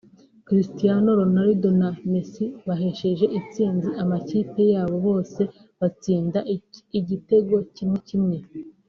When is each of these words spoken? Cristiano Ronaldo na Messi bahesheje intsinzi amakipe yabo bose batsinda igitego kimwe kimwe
Cristiano 0.47 1.09
Ronaldo 1.19 1.67
na 1.79 1.89
Messi 2.11 2.45
bahesheje 2.67 3.25
intsinzi 3.37 3.89
amakipe 4.03 4.61
yabo 4.73 4.95
bose 5.07 5.41
batsinda 5.79 6.39
igitego 6.99 7.55
kimwe 7.75 7.97
kimwe 8.07 8.37